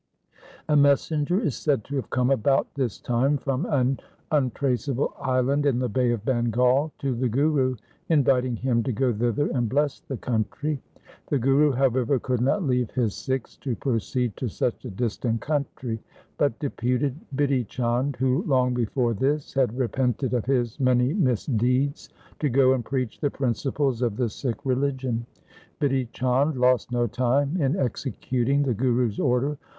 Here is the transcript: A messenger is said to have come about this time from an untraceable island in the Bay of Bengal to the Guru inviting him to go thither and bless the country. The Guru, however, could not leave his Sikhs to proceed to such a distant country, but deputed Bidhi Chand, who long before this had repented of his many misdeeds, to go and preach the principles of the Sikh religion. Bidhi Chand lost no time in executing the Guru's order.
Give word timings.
A 0.67 0.75
messenger 0.75 1.39
is 1.39 1.55
said 1.55 1.83
to 1.83 1.95
have 1.95 2.09
come 2.09 2.31
about 2.31 2.73
this 2.73 2.99
time 2.99 3.37
from 3.37 3.67
an 3.67 3.99
untraceable 4.31 5.13
island 5.21 5.67
in 5.67 5.77
the 5.77 5.89
Bay 5.89 6.09
of 6.11 6.25
Bengal 6.25 6.91
to 6.97 7.13
the 7.13 7.29
Guru 7.29 7.75
inviting 8.09 8.55
him 8.55 8.81
to 8.81 8.91
go 8.91 9.13
thither 9.13 9.51
and 9.53 9.69
bless 9.69 9.99
the 9.99 10.17
country. 10.17 10.81
The 11.27 11.37
Guru, 11.37 11.71
however, 11.73 12.17
could 12.17 12.41
not 12.41 12.63
leave 12.65 12.89
his 12.89 13.13
Sikhs 13.13 13.55
to 13.57 13.75
proceed 13.75 14.35
to 14.37 14.47
such 14.47 14.85
a 14.85 14.89
distant 14.89 15.41
country, 15.41 16.01
but 16.39 16.57
deputed 16.57 17.13
Bidhi 17.35 17.67
Chand, 17.67 18.15
who 18.15 18.41
long 18.47 18.73
before 18.73 19.13
this 19.13 19.53
had 19.53 19.77
repented 19.77 20.33
of 20.33 20.45
his 20.45 20.79
many 20.79 21.13
misdeeds, 21.13 22.09
to 22.39 22.49
go 22.49 22.73
and 22.73 22.83
preach 22.83 23.19
the 23.19 23.29
principles 23.29 24.01
of 24.01 24.17
the 24.17 24.29
Sikh 24.29 24.65
religion. 24.65 25.27
Bidhi 25.79 26.11
Chand 26.11 26.55
lost 26.57 26.91
no 26.91 27.05
time 27.05 27.55
in 27.61 27.77
executing 27.77 28.63
the 28.63 28.73
Guru's 28.73 29.19
order. 29.19 29.59